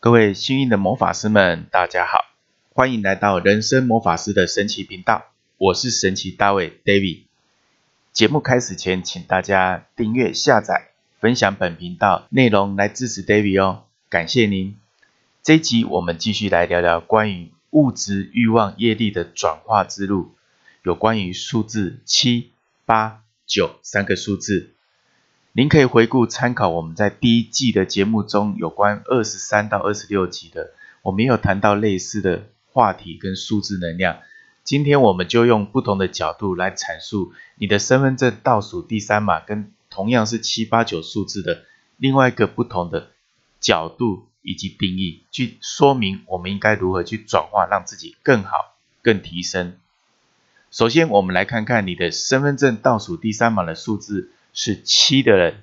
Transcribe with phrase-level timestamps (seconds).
[0.00, 2.26] 各位幸运的魔法师们，大家好，
[2.72, 5.24] 欢迎来到人生魔法师的神奇频道，
[5.56, 7.22] 我是神奇大卫 David。
[8.12, 14.76] 节目开始前，请大家订阅、下载、分享本频道内容来支持 David 哦，感谢您。
[15.42, 20.36] 这一集我们继续来聊聊关于物质欲望业力的转化之路，
[20.84, 22.52] 有关于数字七、
[22.86, 24.74] 八、九三个数字。
[25.58, 30.70] 您可以回顾参考我们在第一季的节目中有关二十三到二十六集的，
[31.02, 34.18] 我们也有谈到类似的话题跟数字能量。
[34.62, 41.64] 今天我们就用不同的角度来阐述你的身份证倒数第三码跟同样是七八九数字的
[41.96, 43.08] 另外一个不同的
[43.58, 49.76] 角度以及定义，去说明我们应该如何去转化，让自己更好、更提升。
[50.70, 54.30] 首先，我们来看看你的身份证倒数第三码的数字。
[54.60, 55.62] 是七的人，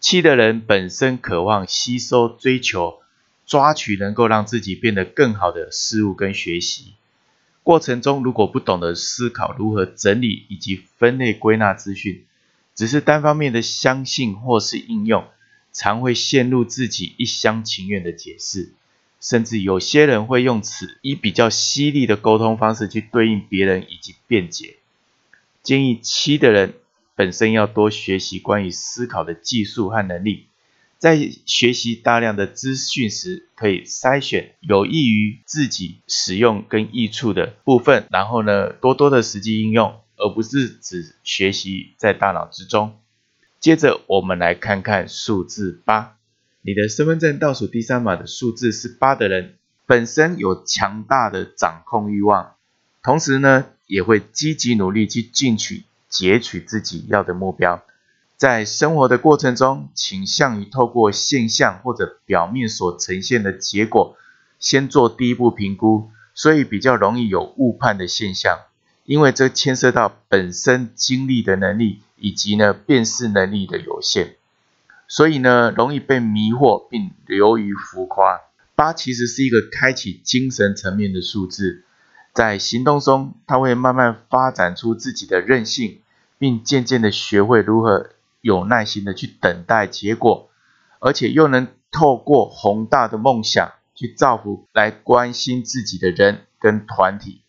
[0.00, 2.98] 七的人本身渴望吸收、追求、
[3.46, 6.94] 抓取能够让自己变得更好的事物跟学习
[7.62, 12.24] 过程中，如果不懂得思考如何整理以及分类归纳资讯，
[12.74, 15.24] 只是单方面的相信或是应用，
[15.72, 18.72] 常会陷入自己一厢情愿的解释，
[19.20, 24.78] 甚至有些人会用此以比较犀利的沟通方式去对应别人以及辩解。
[25.62, 26.74] 建议七的人。
[27.16, 30.46] 本身要多学习关于思考的技术和能力，
[30.98, 42.98] 在学习大量的资讯时，可以筛选有益于自己使用跟益处的部分，然后呢，多多的实际应用，而不是只学习在大脑之中。
[43.58, 46.18] 接着，我们来看看数字八，
[46.60, 49.54] 你的身份证倒数第三码的数字是八的人，
[49.86, 52.54] 本身有强大的掌控欲望，
[53.02, 55.84] 同时呢，也会积极努力去进取。
[56.08, 57.82] 截取自己要的目标，
[58.36, 64.16] 在生活的过程中，倾向于透过现象或者表面所呈现的结果，
[64.58, 68.58] 先做第一步评估，所以比较容易有误判的现象，
[69.04, 74.36] 因为这牵涉到本身经历的能力以及呢辨识能力的有限，
[75.08, 78.40] 所以呢容易被迷惑并流于浮夸。
[78.74, 81.85] 八其实是一个开启精神层面的数字，
[82.36, 86.02] 在行动中，他会慢慢发展出自己的韧性。
[86.38, 88.10] 并渐渐的学会如何
[88.42, 90.50] 有耐心的去等待结果，
[90.98, 97.40] 而且又能透过宏大的梦想去造福来关心自己的人跟团体。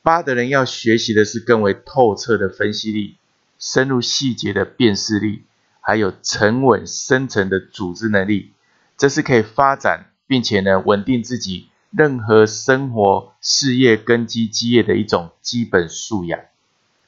[0.00, 3.16] 八的人要学习的是更为透彻的分析力、
[3.58, 5.42] 深入细节的辨识力，
[5.82, 8.54] 还有沉稳深层的组织能力。
[8.96, 16.40] 这是可以发展并且呢稳定自己任何生活事业根基基业的一种基本素养。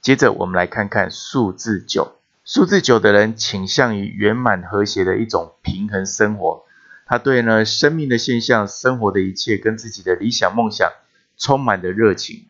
[0.00, 2.12] 接着，我们来看看数字九。
[2.44, 6.64] 数字九的人倾向于圆满和谐的一种平衡生活。
[7.06, 10.92] 他对呢生命的现象、生活的一切跟自己的理想梦想
[11.36, 12.44] 充满的热情。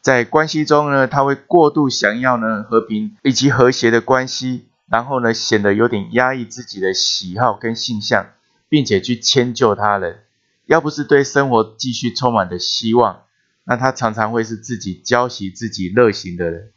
[0.00, 8.26] 在关系中呢，他会过度想要呢和平以及和谐的关系，然后呢显得有点压抑自己的喜好跟性向，
[8.68, 10.20] 并且去迁就他人。
[10.68, 13.22] 要不是对生活继续充满的希望，
[13.64, 16.72] 那他常常会是自己教习自己热行的人。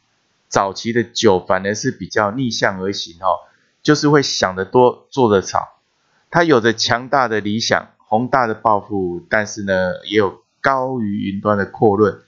[0.48, 3.44] 早期的酒反而是比较逆向而行哦，
[3.82, 5.78] 就是会想得多，做得少。
[6.30, 12.22] 他有着强大的理想、宏大的抱负，但是呢，也有高于云端的阔论，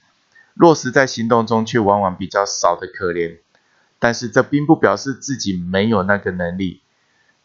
[0.53, 3.39] 落实在行动中却往往比较少的可怜。
[3.99, 6.83] 但是这并不表示自己没有那个能力，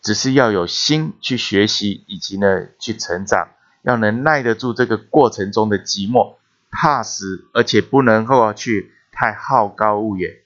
[0.02, 3.48] 只是要有心去学习，以及呢去成长，
[3.82, 6.36] 要能耐得住这个过程中的寂寞，
[6.72, 10.38] 踏实，而且不能够去太好高骛远。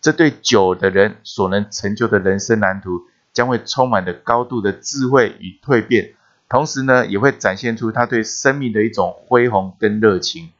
[0.00, 3.02] 这对酒的人所能成就的人生蓝图，
[3.32, 6.14] 将会充满着高度的智慧与蜕变，
[6.48, 10.50] 同时呢，也会展现出他对生命的一种恢宏跟热情。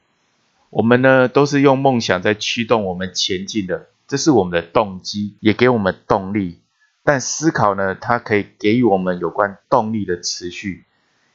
[0.70, 6.60] 我们呢，都是用梦想在驱动我们前进的，这是我们的动机，也给我们动力。
[7.04, 10.84] 但思考呢，它可以给予我们有关动力的持续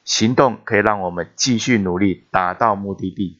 [0.08, 3.40] 行动，可以让我们继续努力，达到目的地。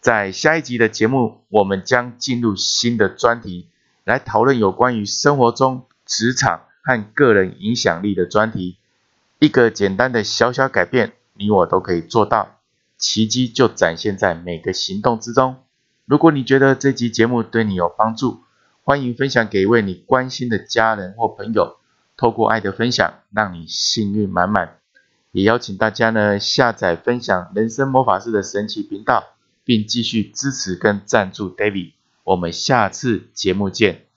[0.00, 3.66] 在下一集的节目，我们将进入新的专题。
[4.04, 8.76] 来讨论有关于生活中、职场和个人影响力的专题。
[9.40, 12.60] 一个简单的小小改变，你我都可以做到，
[12.96, 15.56] 奇迹就展现在每个行动之中。
[16.06, 18.44] 如果你觉得这集节目对你有帮助，
[18.84, 21.76] 欢迎分享给一位你关心的家人或朋友。
[22.16, 24.77] 透过爱的分享，让你幸运满满。
[25.38, 29.22] 也邀请大家呢下载分享人生魔法师的神奇频道，
[29.62, 31.92] 并继续支持跟赞助 David。
[32.24, 34.07] 我们下次节目见。